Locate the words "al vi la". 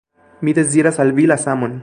1.05-1.39